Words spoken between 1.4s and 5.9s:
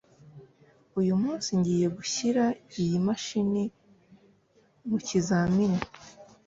ngiye gushyira iyi mashini mu kizamini.